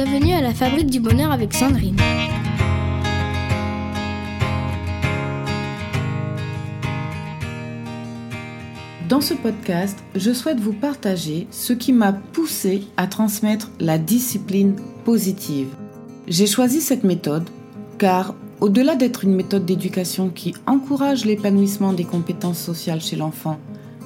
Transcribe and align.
Bienvenue 0.00 0.32
à 0.32 0.40
la 0.40 0.54
Fabrique 0.54 0.90
du 0.90 1.00
Bonheur 1.00 1.32
avec 1.32 1.52
Sandrine. 1.52 1.96
Dans 9.08 9.20
ce 9.20 9.34
podcast, 9.34 9.98
je 10.14 10.32
souhaite 10.32 10.60
vous 10.60 10.72
partager 10.72 11.48
ce 11.50 11.72
qui 11.72 11.92
m'a 11.92 12.12
poussé 12.12 12.84
à 12.96 13.08
transmettre 13.08 13.72
la 13.80 13.98
discipline 13.98 14.76
positive. 15.04 15.74
J'ai 16.28 16.46
choisi 16.46 16.80
cette 16.80 17.02
méthode 17.02 17.50
car 17.98 18.36
au-delà 18.60 18.94
d'être 18.94 19.24
une 19.24 19.34
méthode 19.34 19.66
d'éducation 19.66 20.28
qui 20.28 20.54
encourage 20.68 21.24
l'épanouissement 21.24 21.92
des 21.92 22.04
compétences 22.04 22.60
sociales 22.60 23.00
chez 23.00 23.16
l'enfant 23.16 23.58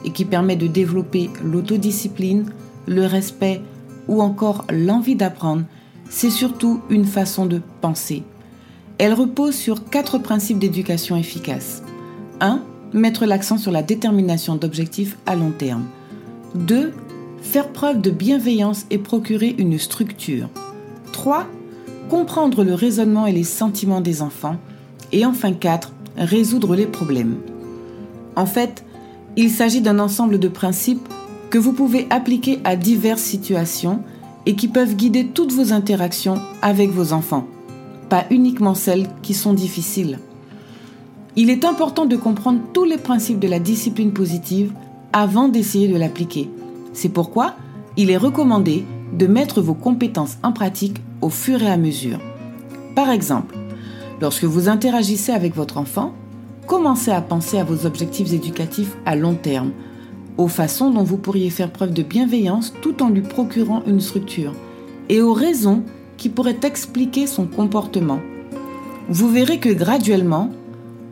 et 0.07 0.11
qui 0.11 0.25
permet 0.25 0.57
de 0.57 0.69
développer 0.69 1.29
l'autodiscipline, 1.45 2.51
le 2.87 3.05
respect 3.05 3.61
ou 4.09 4.23
encore 4.23 4.65
l'envie 4.71 5.17
d'apprendre, 5.17 5.65
c'est 6.13 6.31
surtout 6.31 6.83
une 6.91 7.07
façon 7.07 7.47
de 7.47 7.61
penser. 7.81 8.23
Elle 8.99 9.15
repose 9.15 9.55
sur 9.55 9.89
quatre 9.89 10.19
principes 10.19 10.59
d'éducation 10.59 11.17
efficace. 11.17 11.83
1 12.41 12.63
mettre 12.93 13.25
l'accent 13.25 13.57
sur 13.57 13.73
la 13.73 13.83
détermination 13.83 14.55
d'objectifs 14.55 15.17
à 15.25 15.35
long 15.35 15.51
terme. 15.51 15.87
2. 16.55 16.93
Faire 17.41 17.69
preuve 17.69 18.03
de 18.03 18.11
bienveillance 18.11 18.85
et 18.91 18.99
procurer 18.99 19.55
une 19.57 19.79
structure. 19.79 20.51
3. 21.13 21.47
Comprendre 22.11 22.63
le 22.63 22.75
raisonnement 22.75 23.27
et 23.27 23.33
les 23.33 23.43
sentiments 23.43 24.03
des 24.03 24.21
enfants. 24.21 24.59
Et 25.13 25.25
enfin 25.25 25.55
4. 25.55 25.95
Résoudre 26.19 26.77
les 26.77 26.87
problèmes. 26.87 27.39
En 28.37 28.45
fait, 28.45 28.85
il 29.37 29.51
s'agit 29.51 29.81
d'un 29.81 29.99
ensemble 29.99 30.39
de 30.39 30.49
principes 30.49 31.09
que 31.49 31.59
vous 31.59 31.73
pouvez 31.73 32.07
appliquer 32.11 32.61
à 32.65 32.77
diverses 32.77 33.23
situations 33.23 34.03
et 34.47 34.55
qui 34.55 34.69
peuvent 34.69 34.97
guider 34.97 35.27
toutes 35.27 35.53
vos 35.53 35.73
interactions 35.73 36.41
avec 36.63 36.91
vos 36.91 37.13
enfants, 37.13 37.47
pas 38.09 38.25
uniquement 38.31 38.75
celles 38.75 39.09
qui 39.23 39.35
sont 39.35 39.53
difficiles. 39.53 40.19
Il 41.37 41.49
est 41.49 41.65
important 41.65 42.05
de 42.05 42.17
comprendre 42.17 42.61
tous 42.73 42.85
les 42.85 42.99
principes 42.99 43.39
de 43.39 43.49
la 43.49 43.59
discipline 43.59 44.13
positive 44.13 44.73
avant 45.13 45.49
d'essayer 45.49 45.89
de 45.89 45.97
l'appliquer. 45.97 46.51
C'est 46.93 47.09
pourquoi 47.09 47.55
il 47.97 48.11
est 48.11 48.17
recommandé 48.17 48.85
de 49.13 49.27
mettre 49.27 49.61
vos 49.61 49.75
compétences 49.75 50.39
en 50.43 50.53
pratique 50.53 50.99
au 51.21 51.29
fur 51.29 51.63
et 51.63 51.71
à 51.71 51.77
mesure. 51.77 52.19
Par 52.95 53.11
exemple, 53.11 53.57
lorsque 54.21 54.45
vous 54.45 54.69
interagissez 54.69 55.33
avec 55.33 55.55
votre 55.55 55.79
enfant, 55.79 56.13
commencez 56.67 57.11
à 57.11 57.21
penser 57.21 57.59
à 57.59 57.65
vos 57.65 57.87
objectifs 57.87 58.33
éducatifs 58.33 58.97
à 59.07 59.17
long 59.17 59.35
terme, 59.35 59.73
aux 60.39 60.49
façons 60.49 60.91
dont 60.91 61.03
vous 61.03 61.17
pourriez 61.17 61.51
faire 61.51 61.71
preuve 61.71 61.93
de 61.93 62.03
bienveillance 62.03 62.73
tout 62.83 63.03
en 63.03 63.09
lui 63.09 63.23
procurant 63.23 63.83
une 63.87 64.01
structure, 64.01 64.55
et 65.09 65.21
aux 65.21 65.33
raisons 65.33 65.83
qui 66.17 66.29
pourraient 66.29 66.61
expliquer 66.63 67.27
son 67.27 67.47
comportement. 67.47 68.21
Vous 69.09 69.29
verrez 69.29 69.59
que 69.59 69.69
graduellement, 69.69 70.51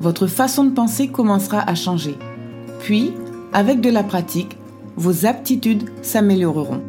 votre 0.01 0.27
façon 0.27 0.65
de 0.65 0.71
penser 0.71 1.09
commencera 1.09 1.61
à 1.61 1.75
changer. 1.75 2.15
Puis, 2.81 3.13
avec 3.53 3.81
de 3.81 3.91
la 3.91 4.03
pratique, 4.03 4.57
vos 4.97 5.27
aptitudes 5.27 5.91
s'amélioreront. 6.03 6.81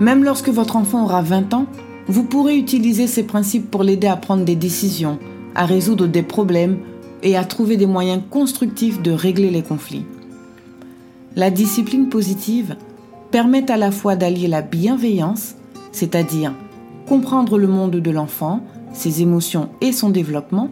Même 0.00 0.24
lorsque 0.24 0.48
votre 0.48 0.76
enfant 0.76 1.04
aura 1.04 1.22
20 1.22 1.54
ans, 1.54 1.66
vous 2.06 2.24
pourrez 2.24 2.56
utiliser 2.56 3.06
ces 3.06 3.24
principes 3.24 3.70
pour 3.70 3.82
l'aider 3.82 4.06
à 4.06 4.16
prendre 4.16 4.44
des 4.44 4.56
décisions, 4.56 5.18
à 5.54 5.66
résoudre 5.66 6.06
des 6.06 6.22
problèmes 6.22 6.78
et 7.22 7.36
à 7.36 7.44
trouver 7.44 7.76
des 7.76 7.86
moyens 7.86 8.22
constructifs 8.30 9.02
de 9.02 9.10
régler 9.10 9.50
les 9.50 9.62
conflits. 9.62 10.06
La 11.38 11.52
discipline 11.52 12.08
positive 12.08 12.74
permet 13.30 13.70
à 13.70 13.76
la 13.76 13.92
fois 13.92 14.16
d'allier 14.16 14.48
la 14.48 14.60
bienveillance, 14.60 15.54
c'est-à-dire 15.92 16.52
comprendre 17.06 17.58
le 17.58 17.68
monde 17.68 17.92
de 17.92 18.10
l'enfant, 18.10 18.64
ses 18.92 19.22
émotions 19.22 19.68
et 19.80 19.92
son 19.92 20.10
développement, 20.10 20.68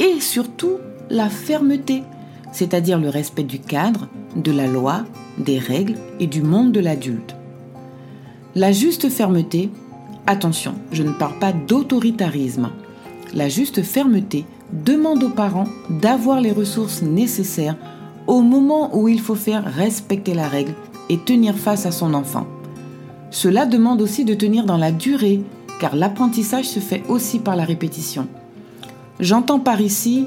et 0.00 0.18
surtout 0.18 0.78
la 1.08 1.28
fermeté, 1.28 2.02
c'est-à-dire 2.50 2.98
le 2.98 3.10
respect 3.10 3.44
du 3.44 3.60
cadre, 3.60 4.08
de 4.34 4.50
la 4.50 4.66
loi, 4.66 5.04
des 5.38 5.60
règles 5.60 5.94
et 6.18 6.26
du 6.26 6.42
monde 6.42 6.72
de 6.72 6.80
l'adulte. 6.80 7.36
La 8.56 8.72
juste 8.72 9.08
fermeté, 9.08 9.70
attention, 10.26 10.74
je 10.90 11.04
ne 11.04 11.12
parle 11.12 11.38
pas 11.38 11.52
d'autoritarisme. 11.52 12.70
La 13.34 13.48
juste 13.48 13.84
fermeté 13.84 14.46
demande 14.72 15.22
aux 15.22 15.30
parents 15.30 15.68
d'avoir 15.88 16.40
les 16.40 16.50
ressources 16.50 17.02
nécessaires 17.02 17.76
au 18.30 18.42
moment 18.42 18.96
où 18.96 19.08
il 19.08 19.20
faut 19.20 19.34
faire 19.34 19.64
respecter 19.64 20.34
la 20.34 20.46
règle 20.46 20.74
et 21.08 21.18
tenir 21.18 21.56
face 21.56 21.84
à 21.84 21.90
son 21.90 22.14
enfant. 22.14 22.46
Cela 23.32 23.66
demande 23.66 24.00
aussi 24.00 24.24
de 24.24 24.34
tenir 24.34 24.66
dans 24.66 24.76
la 24.76 24.92
durée, 24.92 25.42
car 25.80 25.96
l'apprentissage 25.96 26.66
se 26.66 26.78
fait 26.78 27.02
aussi 27.08 27.40
par 27.40 27.56
la 27.56 27.64
répétition. 27.64 28.28
J'entends 29.18 29.58
par 29.58 29.80
ici 29.80 30.26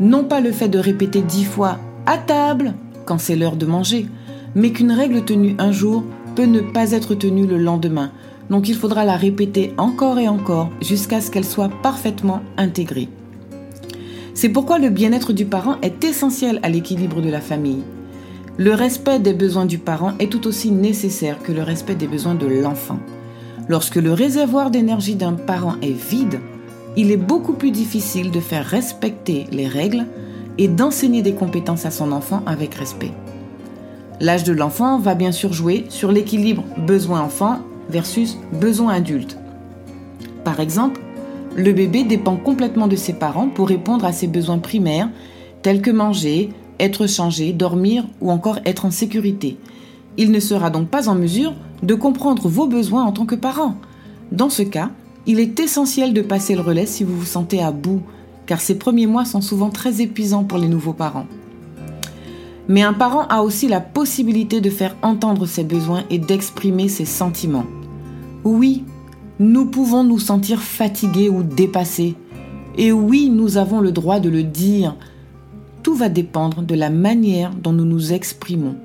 non 0.00 0.24
pas 0.24 0.40
le 0.40 0.52
fait 0.52 0.70
de 0.70 0.78
répéter 0.78 1.20
dix 1.20 1.44
fois 1.44 1.76
à 2.06 2.16
table 2.16 2.72
quand 3.04 3.18
c'est 3.18 3.36
l'heure 3.36 3.56
de 3.56 3.66
manger, 3.66 4.06
mais 4.54 4.70
qu'une 4.70 4.90
règle 4.90 5.22
tenue 5.22 5.54
un 5.58 5.70
jour 5.70 6.04
peut 6.34 6.46
ne 6.46 6.60
pas 6.60 6.92
être 6.92 7.14
tenue 7.14 7.46
le 7.46 7.58
lendemain. 7.58 8.10
Donc 8.48 8.70
il 8.70 8.74
faudra 8.74 9.04
la 9.04 9.18
répéter 9.18 9.74
encore 9.76 10.18
et 10.18 10.28
encore 10.28 10.70
jusqu'à 10.80 11.20
ce 11.20 11.30
qu'elle 11.30 11.44
soit 11.44 11.70
parfaitement 11.82 12.40
intégrée. 12.56 13.10
C'est 14.34 14.48
pourquoi 14.48 14.78
le 14.78 14.88
bien-être 14.88 15.32
du 15.32 15.44
parent 15.44 15.76
est 15.82 16.04
essentiel 16.04 16.58
à 16.62 16.68
l'équilibre 16.68 17.20
de 17.20 17.28
la 17.28 17.40
famille. 17.40 17.82
Le 18.56 18.74
respect 18.74 19.18
des 19.18 19.34
besoins 19.34 19.66
du 19.66 19.78
parent 19.78 20.12
est 20.18 20.30
tout 20.30 20.46
aussi 20.46 20.70
nécessaire 20.70 21.42
que 21.42 21.52
le 21.52 21.62
respect 21.62 21.94
des 21.94 22.06
besoins 22.06 22.34
de 22.34 22.46
l'enfant. 22.46 22.98
Lorsque 23.68 23.96
le 23.96 24.12
réservoir 24.12 24.70
d'énergie 24.70 25.14
d'un 25.14 25.34
parent 25.34 25.76
est 25.82 25.92
vide, 25.92 26.40
il 26.96 27.10
est 27.10 27.16
beaucoup 27.16 27.54
plus 27.54 27.70
difficile 27.70 28.30
de 28.30 28.40
faire 28.40 28.64
respecter 28.64 29.46
les 29.50 29.66
règles 29.66 30.06
et 30.58 30.68
d'enseigner 30.68 31.22
des 31.22 31.34
compétences 31.34 31.86
à 31.86 31.90
son 31.90 32.12
enfant 32.12 32.42
avec 32.46 32.74
respect. 32.74 33.12
L'âge 34.20 34.44
de 34.44 34.52
l'enfant 34.52 34.98
va 34.98 35.14
bien 35.14 35.32
sûr 35.32 35.52
jouer 35.52 35.86
sur 35.88 36.12
l'équilibre 36.12 36.64
besoin-enfant 36.76 37.60
versus 37.88 38.38
besoin 38.52 38.92
adulte. 38.92 39.38
Par 40.44 40.60
exemple, 40.60 41.00
le 41.56 41.72
bébé 41.72 42.04
dépend 42.04 42.36
complètement 42.36 42.86
de 42.86 42.96
ses 42.96 43.12
parents 43.12 43.48
pour 43.48 43.68
répondre 43.68 44.04
à 44.04 44.12
ses 44.12 44.26
besoins 44.26 44.58
primaires 44.58 45.10
tels 45.62 45.82
que 45.82 45.90
manger, 45.90 46.50
être 46.80 47.06
changé, 47.06 47.52
dormir 47.52 48.04
ou 48.20 48.30
encore 48.30 48.58
être 48.64 48.84
en 48.84 48.90
sécurité. 48.90 49.56
Il 50.16 50.30
ne 50.30 50.40
sera 50.40 50.70
donc 50.70 50.88
pas 50.88 51.08
en 51.08 51.14
mesure 51.14 51.54
de 51.82 51.94
comprendre 51.94 52.48
vos 52.48 52.66
besoins 52.66 53.04
en 53.04 53.12
tant 53.12 53.26
que 53.26 53.34
parent. 53.34 53.76
Dans 54.30 54.50
ce 54.50 54.62
cas, 54.62 54.90
il 55.26 55.40
est 55.40 55.60
essentiel 55.60 56.12
de 56.12 56.22
passer 56.22 56.54
le 56.54 56.62
relais 56.62 56.86
si 56.86 57.04
vous 57.04 57.16
vous 57.16 57.26
sentez 57.26 57.62
à 57.62 57.70
bout, 57.70 58.02
car 58.46 58.60
ces 58.60 58.76
premiers 58.76 59.06
mois 59.06 59.24
sont 59.24 59.40
souvent 59.40 59.70
très 59.70 60.00
épuisants 60.00 60.44
pour 60.44 60.58
les 60.58 60.68
nouveaux 60.68 60.92
parents. 60.92 61.26
Mais 62.68 62.82
un 62.82 62.92
parent 62.92 63.26
a 63.28 63.42
aussi 63.42 63.68
la 63.68 63.80
possibilité 63.80 64.60
de 64.60 64.70
faire 64.70 64.96
entendre 65.02 65.46
ses 65.46 65.64
besoins 65.64 66.04
et 66.10 66.18
d'exprimer 66.18 66.88
ses 66.88 67.04
sentiments. 67.04 67.66
Oui, 68.44 68.84
nous 69.42 69.66
pouvons 69.66 70.04
nous 70.04 70.20
sentir 70.20 70.62
fatigués 70.62 71.28
ou 71.28 71.42
dépassés. 71.42 72.14
Et 72.78 72.92
oui, 72.92 73.28
nous 73.28 73.56
avons 73.56 73.80
le 73.80 73.90
droit 73.90 74.20
de 74.20 74.28
le 74.28 74.44
dire. 74.44 74.94
Tout 75.82 75.96
va 75.96 76.08
dépendre 76.08 76.62
de 76.62 76.76
la 76.76 76.90
manière 76.90 77.52
dont 77.52 77.72
nous 77.72 77.84
nous 77.84 78.12
exprimons. 78.12 78.76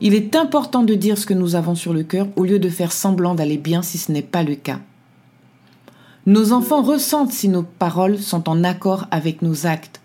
Il 0.00 0.14
est 0.14 0.36
important 0.36 0.84
de 0.84 0.94
dire 0.94 1.18
ce 1.18 1.26
que 1.26 1.34
nous 1.34 1.56
avons 1.56 1.74
sur 1.74 1.92
le 1.92 2.04
cœur 2.04 2.28
au 2.36 2.44
lieu 2.44 2.60
de 2.60 2.68
faire 2.68 2.92
semblant 2.92 3.34
d'aller 3.34 3.58
bien 3.58 3.82
si 3.82 3.98
ce 3.98 4.12
n'est 4.12 4.22
pas 4.22 4.44
le 4.44 4.54
cas. 4.54 4.78
Nos 6.24 6.52
enfants 6.52 6.82
ressentent 6.82 7.32
si 7.32 7.48
nos 7.48 7.64
paroles 7.64 8.18
sont 8.18 8.48
en 8.48 8.62
accord 8.62 9.08
avec 9.10 9.42
nos 9.42 9.66
actes. 9.66 10.00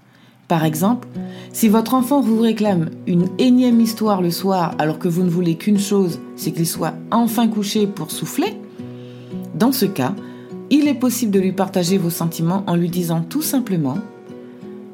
Par 0.48 0.66
exemple, 0.66 1.08
si 1.54 1.70
votre 1.70 1.94
enfant 1.94 2.22
vous 2.22 2.40
réclame 2.40 2.90
une 3.06 3.28
énième 3.38 3.80
histoire 3.80 4.24
le 4.24 4.32
soir 4.32 4.74
alors 4.80 4.98
que 4.98 5.08
vous 5.08 5.22
ne 5.22 5.30
voulez 5.30 5.56
qu'une 5.56 5.80
chose, 5.80 6.20
c'est 6.36 6.54
qu'il 6.54 6.68
soit 6.68 6.96
enfin 7.12 7.48
couché 7.48 7.86
pour 7.86 8.10
souffler, 8.10 8.58
dans 9.56 9.72
ce 9.72 9.86
cas, 9.86 10.14
il 10.70 10.88
est 10.88 10.96
possible 10.96 11.32
de 11.32 11.40
lui 11.40 11.54
partager 11.54 11.98
vos 11.98 12.10
sentiments 12.10 12.64
en 12.68 12.76
lui 12.76 12.90
disant 12.90 13.22
tout 13.22 13.42
simplement⁇ 13.42 13.96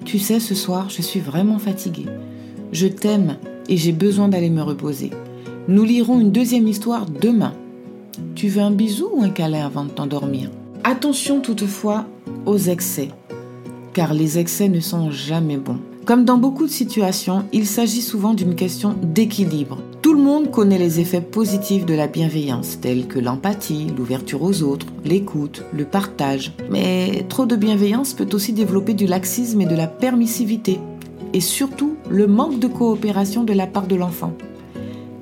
Tu 0.06 0.20
sais, 0.20 0.40
ce 0.40 0.54
soir, 0.54 0.90
je 0.90 1.02
suis 1.02 1.20
vraiment 1.20 1.58
fatiguée. 1.58 2.06
Je 2.72 2.88
t'aime 2.88 3.38
et 3.68 3.78
j'ai 3.78 3.92
besoin 3.92 4.28
d'aller 4.28 4.52
me 4.52 4.62
reposer. 4.62 5.10
Nous 5.68 5.84
lirons 5.84 6.20
une 6.20 6.32
deuxième 6.32 6.68
histoire 6.68 7.06
demain. 7.06 7.54
Tu 8.36 8.50
veux 8.50 8.62
un 8.62 8.72
bisou 8.72 9.10
ou 9.14 9.24
un 9.24 9.30
câlin 9.30 9.66
avant 9.66 9.86
de 9.86 9.90
t'endormir?⁇ 9.90 10.50
Attention 10.84 11.42
toutefois 11.42 12.06
aux 12.46 12.58
excès, 12.58 13.10
car 13.94 14.14
les 14.14 14.38
excès 14.38 14.70
ne 14.70 14.80
sont 14.80 15.10
jamais 15.10 15.58
bons. 15.58 15.80
Comme 16.06 16.26
dans 16.26 16.38
beaucoup 16.38 16.66
de 16.66 16.72
situations, 16.72 17.46
il 17.54 17.66
s'agit 17.66 18.02
souvent 18.02 18.34
d'une 18.34 18.56
question 18.56 18.96
d'équilibre. 19.02 19.78
Tout 20.02 20.16
le 20.16 20.24
monde 20.24 20.50
connaît 20.50 20.80
les 20.80 21.00
effets 21.00 21.22
positifs 21.22 21.86
de 21.86 21.94
la 21.94 22.08
bienveillance, 22.08 22.80
tels 22.82 23.08
que 23.08 23.20
l'empathie, 23.20 23.86
l'ouverture 23.96 24.42
aux 24.42 24.64
autres, 24.64 24.88
l'écoute, 25.06 25.64
le 25.72 25.86
partage. 25.86 26.54
Mais 26.72 27.24
trop 27.30 27.46
de 27.46 27.56
bienveillance 27.56 28.14
peut 28.14 28.28
aussi 28.34 28.52
développer 28.52 28.96
du 28.96 29.06
laxisme 29.06 29.62
et 29.62 29.68
de 29.68 29.76
la 29.76 29.86
permissivité, 29.86 30.80
et 31.34 31.40
surtout 31.40 31.98
le 32.10 32.26
manque 32.26 32.58
de 32.58 32.66
coopération 32.66 33.44
de 33.44 33.54
la 33.54 33.68
part 33.68 33.86
de 33.86 33.96
l'enfant. 33.96 34.34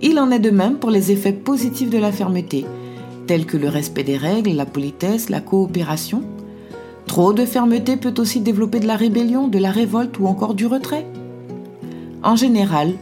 Il 0.02 0.18
en 0.18 0.32
est 0.32 0.40
de 0.40 0.50
même 0.50 0.78
pour 0.78 0.92
les 0.92 1.12
effets 1.12 1.34
positifs 1.34 1.90
de 1.90 1.98
la 1.98 2.14
fermeté, 2.14 2.66
tels 3.28 3.46
que 3.46 3.58
le 3.58 3.68
respect 3.68 4.06
des 4.06 4.16
règles, 4.16 4.52
la 4.52 4.66
politesse, 4.66 5.30
la 5.30 5.42
coopération. 5.42 6.24
Trop 7.06 7.34
de 7.34 7.44
fermeté 7.44 7.98
peut 7.98 8.14
aussi 8.18 8.40
développer 8.40 8.80
de 8.80 8.88
la 8.88 8.96
rébellion, 8.96 9.50
de 9.50 9.60
la 9.60 9.72
révolte 9.72 10.20
ou 10.20 10.28
encore 10.28 10.54
du 10.54 10.68
retrait. 10.68 11.06
En 12.24 12.38
général, 12.38 12.94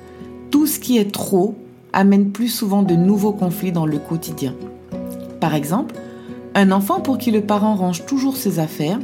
tout 0.50 0.66
ce 0.66 0.80
qui 0.80 0.98
est 0.98 1.12
trop 1.12 1.54
amène 1.94 2.32
plus 2.32 2.50
souvent 2.50 2.84
de 2.84 2.96
nouveaux 2.96 3.32
conflits 3.32 3.72
dans 3.72 3.86
le 3.86 4.00
quotidien. 4.00 4.54
Par 5.40 5.56
exemple, 5.56 5.96
un 6.56 6.72
enfant 6.72 7.00
pour 7.00 7.18
qui 7.18 7.32
le 7.32 7.42
parent 7.42 7.76
range 7.76 8.06
toujours 8.06 8.38
ses 8.38 8.60
affaires, 8.60 9.00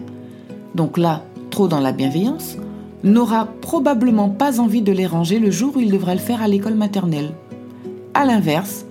donc 0.75 0.97
là, 0.97 1.23
trop 1.49 1.67
dans 1.67 1.79
la 1.79 1.91
bienveillance, 1.91 2.57
n'aura 3.03 3.47
probablement 3.61 4.29
pas 4.29 4.59
envie 4.59 4.81
de 4.81 4.91
les 4.91 5.05
ranger 5.05 5.39
le 5.39 5.51
jour 5.51 5.75
où 5.75 5.79
il 5.79 5.91
devra 5.91 6.15
le 6.15 6.19
faire 6.19 6.41
à 6.41 6.47
l'école 6.47 6.75
maternelle. 6.75 7.31
A 8.13 8.25
l'inverse, 8.25 8.85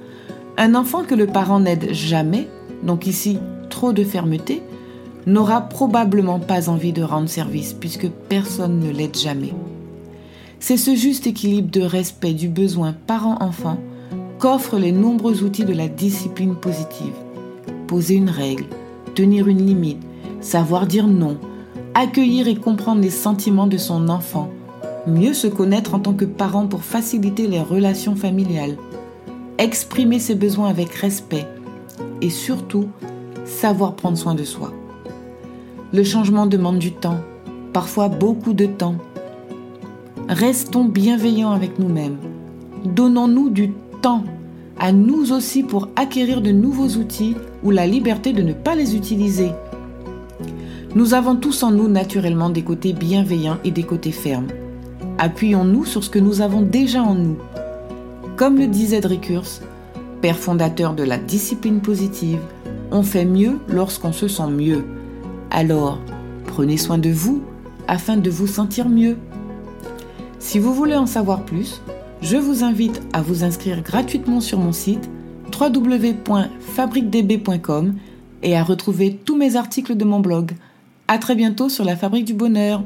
un 0.59 0.75
enfant 0.75 1.03
que 1.03 1.15
le 1.15 1.27
parent 1.27 1.61
n'aide 1.61 1.93
jamais, 1.93 2.49
donc 2.83 3.07
ici 3.07 3.39
trop 3.71 3.93
de 3.93 4.05
fermeté, 4.05 4.63
n'aura 5.27 5.63
probablement 5.63 6.39
pas 6.39 6.69
envie 6.69 6.93
de 6.93 7.03
rendre 7.03 7.29
service 7.29 7.73
puisque 7.73 8.09
personne 8.29 8.81
ne 8.81 8.91
l'aide 8.91 9.17
jamais. 9.17 9.55
C'est 10.63 10.77
ce 10.77 10.95
juste 10.95 11.27
équilibre 11.27 11.73
de 11.73 11.81
respect 11.81 12.35
du 12.35 12.49
besoin 12.49 12.95
parent-enfant 13.09 13.79
qu'offrent 14.39 14.79
les 14.79 14.93
nombreux 14.93 15.43
outils 15.43 15.65
de 15.65 15.73
la 15.73 15.89
discipline 15.89 16.55
positive. 16.55 17.15
Poser 17.89 18.15
une 18.15 18.31
règle, 18.31 18.67
tenir 19.17 19.49
une 19.49 19.67
limite, 19.67 20.01
savoir 20.41 20.87
dire 20.87 21.09
non, 21.09 21.37
accueillir 21.95 22.47
et 22.47 22.55
comprendre 22.55 23.03
les 23.03 23.11
sentiments 23.11 23.67
de 23.67 23.77
son 23.77 24.09
enfant, 24.09 24.51
mieux 25.09 25.35
se 25.35 25.49
connaître 25.49 25.95
en 25.95 25.99
tant 25.99 26.15
que 26.15 26.25
parent 26.25 26.69
pour 26.69 26.85
faciliter 26.85 27.49
les 27.49 27.61
relations 27.61 28.15
familiales, 28.15 28.77
exprimer 29.59 30.21
ses 30.21 30.37
besoins 30.37 30.69
avec 30.69 30.95
respect 30.95 31.49
et 32.21 32.31
surtout 32.31 32.87
savoir 33.45 33.97
prendre 33.97 34.17
soin 34.17 34.37
de 34.37 34.45
soi. 34.45 34.73
Le 35.93 36.05
changement 36.05 36.47
demande 36.47 36.79
du 36.79 36.93
temps, 36.93 37.19
parfois 37.73 38.09
beaucoup 38.09 38.53
de 38.53 38.67
temps. 38.67 38.95
Restons 40.33 40.85
bienveillants 40.85 41.53
avec 41.53 41.79
nous-mêmes. 41.79 42.17
Donnons-nous 42.87 43.51
du 43.51 43.71
temps 44.01 44.25
à 44.79 44.91
nous 44.91 45.31
aussi 45.31 45.63
pour 45.63 45.91
acquérir 45.95 46.41
de 46.41 46.51
nouveaux 46.51 46.89
outils 46.99 47.37
ou 47.63 47.71
la 47.71 47.87
liberté 47.87 48.33
de 48.33 48.41
ne 48.41 48.55
pas 48.55 48.75
les 48.75 48.97
utiliser. 48.97 49.51
Nous 50.95 51.13
avons 51.13 51.37
tous 51.37 51.63
en 51.63 51.71
nous 51.71 51.87
naturellement 51.87 52.49
des 52.49 52.63
côtés 52.63 52.95
bienveillants 52.95 53.59
et 53.63 53.71
des 53.71 53.83
côtés 53.83 54.11
fermes. 54.11 54.47
Appuyons-nous 55.19 55.85
sur 55.85 56.03
ce 56.03 56.09
que 56.09 56.19
nous 56.19 56.41
avons 56.41 56.63
déjà 56.63 57.03
en 57.03 57.15
nous. 57.15 57.37
Comme 58.37 58.57
le 58.57 58.69
disait 58.69 59.03
Dricurs, 59.03 59.61
père 60.23 60.39
fondateur 60.39 60.95
de 60.95 61.03
la 61.03 61.19
discipline 61.19 61.81
positive, 61.81 62.41
on 62.91 63.03
fait 63.03 63.27
mieux 63.27 63.59
lorsqu'on 63.69 64.13
se 64.13 64.29
sent 64.29 64.51
mieux. 64.51 64.83
Alors, 65.51 65.99
prenez 66.47 66.79
soin 66.79 66.97
de 66.97 67.11
vous 67.11 67.43
afin 67.87 68.17
de 68.17 68.31
vous 68.31 68.47
sentir 68.47 68.89
mieux. 68.89 69.19
Si 70.43 70.59
vous 70.59 70.75
voulez 70.75 70.97
en 70.97 71.07
savoir 71.07 71.45
plus, 71.45 71.81
je 72.21 72.37
vous 72.37 72.65
invite 72.65 73.01
à 73.13 73.23
vous 73.23 73.45
inscrire 73.45 73.81
gratuitement 73.81 74.41
sur 74.41 74.59
mon 74.59 74.73
site 74.73 75.09
www.fabriquedb.com 75.59 77.95
et 78.43 78.57
à 78.57 78.65
retrouver 78.65 79.21
tous 79.25 79.37
mes 79.37 79.55
articles 79.55 79.97
de 79.97 80.05
mon 80.05 80.19
blog. 80.19 80.51
À 81.07 81.19
très 81.19 81.37
bientôt 81.37 81.69
sur 81.69 81.85
la 81.85 81.95
Fabrique 81.97 82.25
du 82.25 82.35
Bonheur. 82.35 82.83